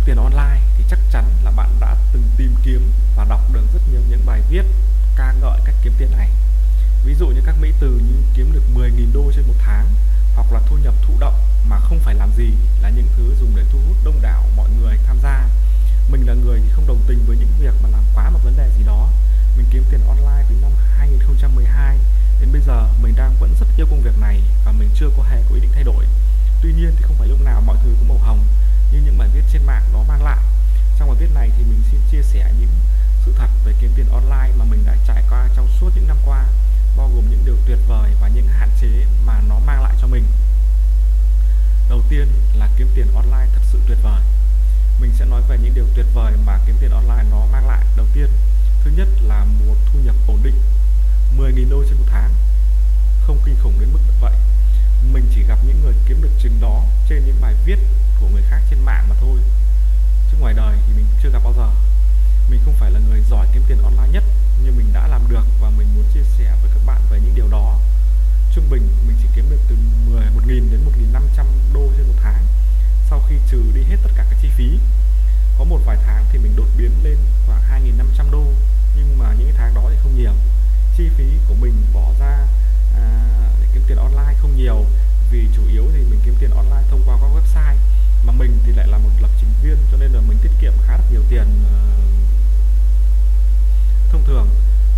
kiếm 0.00 0.06
tiền 0.06 0.24
online 0.24 0.60
thì 0.76 0.84
chắc 0.90 0.98
chắn 1.12 1.24
là 1.44 1.50
bạn 1.50 1.68
đã 1.80 1.96
từng 2.12 2.22
tìm 2.36 2.54
kiếm 2.64 2.92
và 3.16 3.26
đọc 3.28 3.40
được 3.52 3.60
rất 3.74 3.80
nhiều 3.92 4.00
những 4.08 4.26
bài 4.26 4.42
viết 4.50 4.62
ca 5.16 5.32
ngợi 5.32 5.60
cách 5.64 5.74
kiếm 5.82 5.92
tiền 5.98 6.10
này. 6.10 6.28
Ví 7.04 7.14
dụ 7.14 7.26
như 7.26 7.40
các 7.46 7.54
mỹ 7.60 7.72
từ 7.80 7.88
như 7.88 8.14
kiếm 8.34 8.52
được 8.52 8.62
10.000 8.74 9.12
đô 9.14 9.32
trên 9.36 9.46
một 9.46 9.54
tháng 9.58 9.86
hoặc 10.34 10.52
là 10.52 10.60
thu 10.68 10.76
nhập 10.76 10.94
thụ 11.06 11.14
động 11.20 11.34
mà 11.68 11.78
không 11.80 11.98
phải 11.98 12.14
làm 12.14 12.30
gì 12.36 12.50
là 12.82 12.90
những 12.90 13.06
thứ 13.16 13.34
dùng 13.40 13.56
để 13.56 13.62
thu 13.72 13.78
hút 13.88 13.96
đông 14.04 14.22
đảo 14.22 14.44
mọi 14.56 14.68
người 14.80 14.98
tham 15.06 15.16
gia. 15.22 15.48
Mình 16.10 16.26
là 16.26 16.34
người 16.34 16.60
thì 16.64 16.70
không 16.72 16.86
đồng 16.86 17.00
tình 17.06 17.18
với 17.26 17.36
những 17.36 17.52
việc 17.60 17.74
mà 17.82 17.88
làm 17.88 18.02
quá 18.14 18.30
một 18.30 18.40
vấn 18.44 18.56
đề 18.56 18.70
gì 18.78 18.84
đó. 18.86 19.08
Mình 19.56 19.66
kiếm 19.70 19.84
tiền 19.90 20.00
online 20.08 20.44
từ 20.48 20.54
năm 20.62 20.70
2012 20.98 21.98
đến 22.40 22.52
bây 22.52 22.60
giờ 22.60 22.88
mình 23.02 23.14
đang 23.16 23.34
vẫn 23.40 23.54
rất 23.60 23.66
yêu 23.76 23.86
công 23.90 24.02
việc 24.02 24.18
này 24.20 24.40
và 24.64 24.72
mình 24.72 24.88
chưa 24.94 25.08
có 25.16 25.22
hề 25.22 25.42
có 25.48 25.54
ý 25.54 25.60
định 25.60 25.70
thay 25.74 25.84
đổi. 25.84 26.04
Tuy 26.62 26.72
nhiên 26.72 26.92
thì 26.96 27.02
không 27.02 27.16
phải 27.18 27.28
lúc 27.28 27.39
tiên 42.10 42.28
là 42.54 42.68
kiếm 42.76 42.88
tiền 42.94 43.06
online 43.14 43.46
thật 43.54 43.60
sự 43.72 43.78
tuyệt 43.86 43.98
vời. 44.02 44.20
Mình 45.00 45.12
sẽ 45.18 45.24
nói 45.24 45.42
về 45.48 45.58
những 45.62 45.74
điều 45.74 45.86
tuyệt 45.94 46.06
vời 46.14 46.32
mà 46.46 46.58
kiếm 46.66 46.76
tiền 46.80 46.90
online 46.90 47.24
nó 47.30 47.46
mang 47.52 47.68
lại. 47.68 47.84
Đầu 47.96 48.06
tiên, 48.14 48.26
thứ 48.84 48.90
nhất 48.96 49.08
là 49.22 49.44
một 49.44 49.74
thu 49.92 49.98
nhập 50.04 50.14
ổn 50.26 50.40
định 50.42 50.54
10.000 51.38 51.70
đô 51.70 51.84
trên 51.88 51.98
một 51.98 52.04
tháng. 52.10 52.30
Không 53.26 53.38
kinh 53.44 53.56
khủng 53.62 53.80
đến 53.80 53.88
mức 53.92 53.98
vậy. 54.20 54.32
Mình 55.12 55.24
chỉ 55.34 55.42
gặp 55.42 55.58
những 55.66 55.80
người 55.84 55.94
kiếm 56.08 56.22
được 56.22 56.30
chừng 56.42 56.60
đó 56.60 56.84
trên 57.08 57.26
những 57.26 57.40
bài 57.40 57.54
viết 57.64 57.78
của 58.20 58.28
người 58.32 58.42
khác 58.50 58.60
trên 58.70 58.78
mạng 58.84 59.06
mà 59.08 59.16
thôi. 59.20 59.38
Chứ 60.30 60.36
ngoài 60.40 60.54
đời 60.54 60.76
thì 60.86 60.94
mình 60.96 61.06
chưa 61.22 61.30
gặp 61.30 61.40
bao 61.44 61.54
giờ. 61.56 61.70
Mình 62.50 62.60
không 62.64 62.74
phải 62.74 62.90
là 62.90 63.00
người 63.08 63.20
giỏi 63.30 63.46
kiếm 63.52 63.62
tiền 63.68 63.82
online 63.82 64.12
nhất. 64.12 64.24
Biến 76.78 76.90
lên 77.02 77.16
khoảng 77.46 77.62
2.500 77.70 78.30
đô 78.30 78.44
nhưng 78.96 79.18
mà 79.18 79.34
những 79.38 79.48
cái 79.48 79.56
tháng 79.58 79.74
đó 79.74 79.82
thì 79.90 79.96
không 80.02 80.16
nhiều. 80.16 80.32
Chi 80.96 81.08
phí 81.16 81.24
của 81.48 81.54
mình 81.54 81.72
bỏ 81.94 82.12
ra 82.20 82.46
à, 82.96 83.26
để 83.60 83.66
kiếm 83.74 83.82
tiền 83.86 83.98
online 83.98 84.34
không 84.40 84.56
nhiều. 84.56 84.86
Vì 85.30 85.48
chủ 85.56 85.62
yếu 85.72 85.84
thì 85.92 85.98
mình 85.98 86.20
kiếm 86.24 86.34
tiền 86.40 86.50
online 86.50 86.82
thông 86.90 87.02
qua 87.06 87.18
các 87.20 87.30
website 87.36 87.76
mà 88.24 88.32
mình 88.32 88.58
thì 88.66 88.72
lại 88.72 88.86
là 88.86 88.98
một 88.98 89.10
lập 89.20 89.30
trình 89.40 89.50
viên 89.62 89.76
cho 89.90 89.96
nên 89.96 90.12
là 90.12 90.20
mình 90.20 90.38
tiết 90.42 90.50
kiệm 90.60 90.72
khá 90.86 90.96
là 90.96 91.04
nhiều 91.10 91.22
tiền 91.30 91.46
ờ, 91.72 91.78
thông 94.12 94.24
thường. 94.24 94.48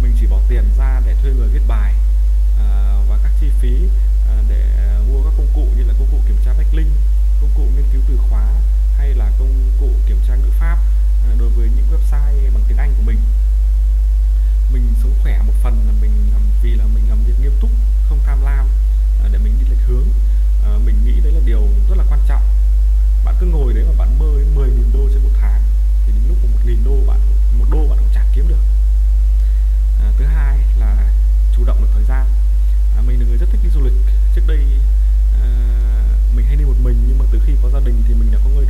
Mình 0.02 0.16
chỉ 0.20 0.26
bỏ 0.26 0.40
tiền 0.48 0.64
ra 0.78 1.00
để 1.06 1.14
thuê 1.22 1.32
người 1.32 1.48
viết 1.48 1.62
bài 1.68 1.94
à, 2.58 2.98
và 3.08 3.18
các 3.22 3.32
chi 3.40 3.46
phí 3.60 3.88
từ 37.32 37.38
khi 37.46 37.52
có 37.62 37.70
gia 37.70 37.80
đình 37.80 37.94
thì 38.08 38.14
mình 38.14 38.28
đã 38.32 38.38
có 38.44 38.50
người 38.50 38.61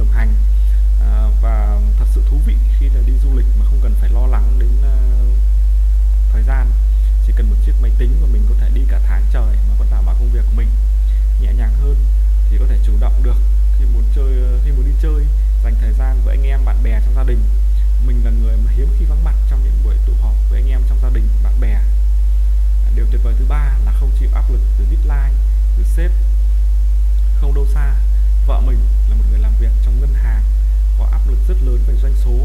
số 32.25 32.39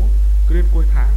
cứ 0.48 0.56
đến 0.56 0.66
cuối 0.74 0.86
tháng 0.94 1.10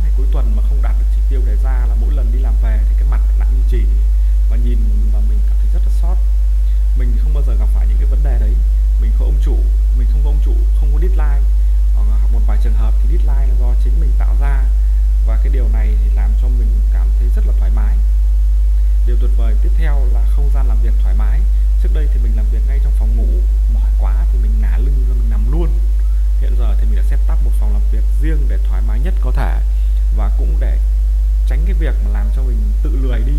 cho 32.40 32.46
mình 32.46 32.72
tự 32.82 32.90
lười 33.02 33.20
đi. 33.20 33.32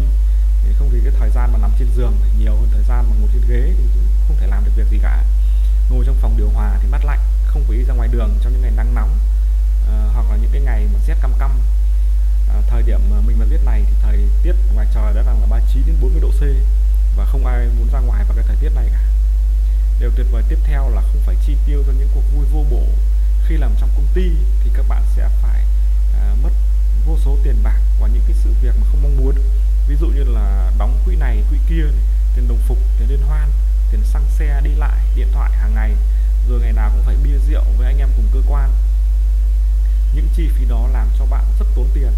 Thì 0.63 0.73
không 0.79 0.89
thì 0.91 0.99
cái 1.03 1.13
thời 1.19 1.29
gian 1.29 1.51
mà 1.53 1.59
nằm 1.61 1.71
trên 1.79 1.87
giường 1.95 2.13
phải 2.21 2.29
nhiều 2.39 2.55
hơn 2.55 2.69
thời 2.73 2.83
gian 2.83 3.05
mà 3.09 3.15
ngồi 3.19 3.29
trên 3.33 3.41
ghế 3.49 3.73
thì 3.77 3.83
không 4.27 4.37
thể 4.39 4.47
làm 4.47 4.65
được 4.65 4.71
việc 4.75 4.87
gì 4.91 4.99
cả. 5.01 5.23
Ngồi 5.89 6.05
trong 6.05 6.15
phòng 6.21 6.37
điều 6.37 6.49
hòa 6.49 6.77
thì 6.81 6.87
mát 6.91 7.05
lạnh 7.05 7.19
không 7.45 7.63
phải 7.67 7.77
đi 7.77 7.83
ra 7.83 7.93
ngoài 7.93 8.09
đường 8.11 8.29
trong 8.43 8.53
những 8.53 8.61
ngày 8.61 8.71
nắng 8.71 8.95
nóng 8.95 9.19
à, 9.87 9.95
hoặc 10.13 10.25
là 10.29 10.37
những 10.37 10.51
cái 10.53 10.61
ngày 10.61 10.87
mà 10.93 10.99
rét 11.07 11.15
căm 11.21 11.31
căm 11.39 11.51
à, 12.49 12.53
ờ, 12.53 12.61
thời 12.67 12.83
điểm 12.83 12.99
mà 13.11 13.17
mình 13.27 13.39
mà 13.39 13.45
viết 13.45 13.65
này 13.65 13.83
thì 13.87 13.93
thời 14.01 14.19
tiết 14.43 14.55
ngoài 14.73 14.87
trời 14.93 15.13
đã 15.13 15.23
đang 15.25 15.41
là 15.41 15.47
39 15.49 15.83
đến 15.85 15.95
40 16.01 16.21
độ 16.21 16.29
C 16.29 16.41
và 17.17 17.25
không 17.25 17.45
ai 17.45 17.67
muốn 17.77 17.87
ra 17.93 17.99
ngoài 17.99 18.23
vào 18.23 18.35
cái 18.35 18.45
thời 18.47 18.55
tiết 18.61 18.69
này 18.75 18.85
cả. 18.91 19.01
Điều 19.99 20.11
tuyệt 20.15 20.27
vời 20.31 20.43
tiếp 20.49 20.59
theo 20.63 20.89
là 20.89 21.01
không 21.01 21.21
phải 21.25 21.35
chi 21.45 21.55
tiêu 21.67 21.83
cho 21.87 21.93
những 21.99 22.09
cuộc 22.13 22.23
vui 22.35 22.45
vô 22.53 22.65
bổ. 22.71 22.83
Khi 23.47 23.57
làm 23.57 23.71
trong 23.79 23.89
công 23.95 24.07
ty 24.13 24.31
thì 24.63 24.69
các 24.73 24.85
bạn 24.89 25.03
sẽ 25.15 25.29
phải 25.41 25.61
à, 26.13 26.35
mất 26.43 26.51
vô 27.05 27.17
số 27.25 27.37
tiền 27.43 27.55
bạc 27.63 27.79
và 28.01 28.07
những 28.07 28.23
cái 28.27 28.35
sự 28.43 28.49
liên 33.11 33.21
hoan 33.21 33.49
tiền 33.91 34.03
xăng 34.03 34.25
xe 34.39 34.61
đi 34.63 34.69
lại 34.75 34.97
điện 35.15 35.27
thoại 35.33 35.51
hàng 35.51 35.75
ngày 35.75 35.95
rồi 36.49 36.59
ngày 36.59 36.73
nào 36.73 36.91
cũng 36.93 37.05
phải 37.05 37.15
bia 37.23 37.37
rượu 37.49 37.63
với 37.77 37.87
anh 37.87 37.97
em 37.97 38.09
cùng 38.15 38.25
cơ 38.33 38.39
quan. 38.51 38.69
Những 40.13 40.27
chi 40.35 40.49
phí 40.55 40.65
đó 40.65 40.87
làm 40.93 41.07
cho 41.19 41.25
bạn 41.25 41.45
rất 41.59 41.65
tốn 41.75 41.87
tiền. 41.93 42.11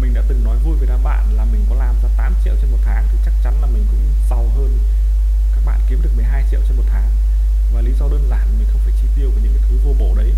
Mình 0.00 0.14
đã 0.14 0.22
từng 0.28 0.44
nói 0.44 0.56
vui 0.56 0.76
với 0.76 0.88
đám 0.88 1.02
bạn 1.02 1.36
là 1.36 1.44
mình 1.44 1.66
có 1.68 1.74
làm 1.76 1.94
ra 2.02 2.08
8 2.16 2.34
triệu 2.44 2.54
trên 2.60 2.70
một 2.70 2.78
tháng 2.84 3.04
thì 3.12 3.18
chắc 3.24 3.34
chắn 3.44 3.54
là 3.60 3.66
mình 3.66 3.86
cũng 3.90 4.00
giàu 4.30 4.50
hơn. 4.56 4.78
Các 5.54 5.60
bạn 5.64 5.80
kiếm 5.88 6.02
được 6.02 6.10
12 6.16 6.44
triệu 6.50 6.60
trên 6.68 6.76
một 6.76 6.84
tháng. 6.92 7.10
Và 7.74 7.80
lý 7.80 7.92
do 8.00 8.08
đơn 8.08 8.26
giản 8.30 8.58
mình 8.58 8.68
không 8.72 8.80
phải 8.84 8.92
chi 9.02 9.08
tiêu 9.16 9.30
vào 9.30 9.40
những 9.42 9.52
cái 9.54 9.62
thứ 9.70 9.78
vô 9.84 9.94
bổ 9.98 10.14
đấy. 10.16 10.32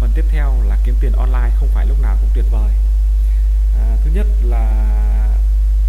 Phần 0.00 0.10
tiếp 0.14 0.24
theo 0.30 0.62
là 0.62 0.78
kiếm 0.84 0.94
tiền 1.00 1.12
online 1.12 1.50
không 1.58 1.68
phải 1.74 1.86
lúc 1.86 2.00
nào 2.00 2.16
cũng 2.20 2.30
tuyệt 2.34 2.44
vời. 2.50 2.72
À, 3.78 3.96
thứ 4.04 4.10
nhất 4.14 4.26
là 4.42 4.64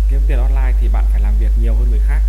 kiếm 0.09 0.21
tiền 0.27 0.38
online 0.39 0.74
thì 0.81 0.88
bạn 0.88 1.06
phải 1.12 1.21
làm 1.21 1.33
việc 1.39 1.51
nhiều 1.62 1.75
hơn 1.75 1.91
người 1.91 2.01
khác 2.07 2.21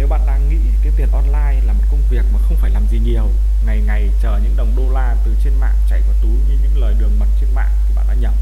nếu 0.00 0.08
bạn 0.08 0.20
đang 0.26 0.48
nghĩ 0.48 0.56
kiếm 0.82 0.92
tiền 0.96 1.08
online 1.12 1.60
là 1.66 1.72
một 1.72 1.84
công 1.90 2.02
việc 2.10 2.24
mà 2.32 2.38
không 2.48 2.56
phải 2.56 2.70
làm 2.70 2.86
gì 2.90 2.98
nhiều, 2.98 3.30
ngày 3.66 3.80
ngày 3.86 4.10
chờ 4.22 4.40
những 4.42 4.56
đồng 4.56 4.76
đô 4.76 4.92
la 4.92 5.16
từ 5.24 5.36
trên 5.44 5.52
mạng 5.60 5.74
chảy 5.88 6.00
vào 6.00 6.14
túi 6.22 6.30
như 6.30 6.58
những 6.62 6.80
lời 6.80 6.94
đường 6.98 7.18
mật 7.18 7.26
trên 7.40 7.54
mạng 7.54 7.70
thì 7.88 7.94
bạn 7.96 8.06
đã 8.08 8.14
nhầm. 8.14 8.32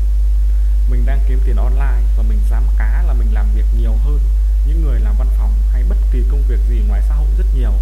Mình 0.90 1.06
đang 1.06 1.20
kiếm 1.28 1.40
tiền 1.44 1.56
online 1.56 2.00
và 2.16 2.22
mình 2.28 2.38
dám 2.50 2.62
cá 2.78 3.02
là 3.06 3.12
mình 3.12 3.34
làm 3.34 3.46
việc 3.54 3.64
nhiều 3.78 3.92
hơn 4.04 4.18
những 4.66 4.82
người 4.82 5.00
làm 5.00 5.14
văn 5.18 5.28
phòng 5.38 5.52
hay 5.72 5.84
bất 5.88 5.96
kỳ 6.12 6.22
công 6.30 6.42
việc 6.48 6.60
gì 6.68 6.82
ngoài 6.88 7.02
xã 7.08 7.14
hội 7.14 7.28
rất 7.38 7.46
nhiều. 7.56 7.72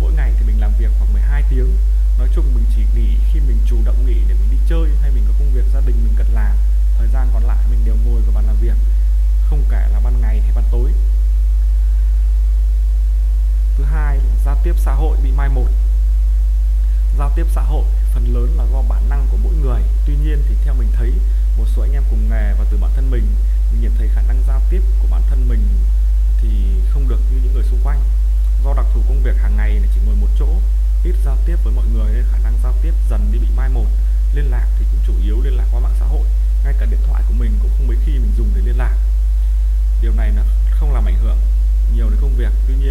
Mỗi 0.00 0.12
ngày 0.12 0.32
thì 0.38 0.46
mình 0.46 0.60
làm 0.60 0.72
việc 0.78 0.90
khoảng 0.98 1.12
12 1.12 1.42
tiếng, 1.50 1.76
nói 2.18 2.28
chung 2.34 2.44
mình 2.54 2.64
chỉ 2.76 2.82
nghỉ 2.94 3.08
khi 3.32 3.40
mình 3.40 3.58
chủ 3.66 3.76
động 3.84 4.06
nghỉ 4.06 4.16
để 4.28 4.34
mình 4.34 4.50
đi 4.50 4.58
chơi 4.68 4.90
hay 5.02 5.07
tiếp 14.68 14.74
xã 14.78 14.94
hội 14.94 15.16
bị 15.22 15.30
mai 15.32 15.48
một. 15.48 15.66
Giao 17.18 17.32
tiếp 17.36 17.46
xã 17.54 17.62
hội 17.62 17.84
phần 18.14 18.34
lớn 18.34 18.54
là 18.58 18.64
do 18.72 18.82
bản 18.88 19.08
năng 19.08 19.26
của 19.30 19.36
mỗi 19.44 19.54
người. 19.54 19.82
Tuy 20.06 20.16
nhiên 20.16 20.42
thì 20.48 20.54
theo 20.64 20.74
mình 20.74 20.88
thấy, 20.96 21.12
một 21.58 21.64
số 21.76 21.82
anh 21.82 21.92
em 21.92 22.02
cùng 22.10 22.30
nghề 22.30 22.52
và 22.58 22.64
từ 22.70 22.78
bản 22.80 22.90
thân 22.94 23.10
mình 23.10 23.26
mình 23.72 23.82
nhận 23.82 23.92
thấy 23.98 24.08
khả 24.14 24.22
năng 24.22 24.42
giao 24.48 24.60
tiếp 24.70 24.80
của 25.02 25.08
bản 25.10 25.22
thân 25.30 25.48
mình 25.48 25.68
thì 26.40 26.48
không 26.90 27.08
được 27.08 27.20
như 27.30 27.40
những 27.42 27.54
người 27.54 27.64
xung 27.70 27.80
quanh. 27.84 28.00
Do 28.64 28.74
đặc 28.76 28.86
thù 28.94 29.00
công 29.08 29.22
việc 29.22 29.36
hàng 29.42 29.56
ngày 29.56 29.70
là 29.74 29.88
chỉ 29.94 30.00
ngồi 30.06 30.16
một 30.16 30.28
chỗ, 30.38 30.48
ít 31.04 31.14
giao 31.24 31.36
tiếp 31.46 31.56
với 31.64 31.72
mọi 31.74 31.84
người 31.94 32.12
nên 32.12 32.24
khả 32.32 32.38
năng 32.38 32.54
giao 32.62 32.74
tiếp 32.82 32.92
dần 33.10 33.32
đi 33.32 33.38
bị 33.38 33.48
mai 33.56 33.68
một. 33.68 33.86
Liên 34.34 34.50
lạc 34.50 34.66
thì 34.78 34.84
cũng 34.90 35.00
chủ 35.06 35.12
yếu 35.24 35.40
liên 35.42 35.56
lạc 35.56 35.66
qua 35.72 35.80
mạng 35.80 35.96
xã 36.00 36.06
hội, 36.06 36.26
ngay 36.64 36.74
cả 36.80 36.86
điện 36.90 37.00
thoại 37.06 37.22
của 37.28 37.34
mình 37.38 37.52
cũng 37.62 37.70
không 37.76 37.86
mấy 37.86 37.96
khi 38.06 38.12
mình 38.12 38.32
dùng 38.36 38.50
để 38.54 38.60
liên 38.64 38.78
lạc. 38.78 38.96
Điều 40.02 40.12
này 40.12 40.32
nó 40.36 40.42
không 40.70 40.94
làm 40.94 41.04
ảnh 41.04 41.18
hưởng 41.22 41.38
nhiều 41.94 42.10
đến 42.10 42.18
công 42.20 42.36
việc. 42.36 42.52
Tuy 42.68 42.74
nhiên 42.74 42.87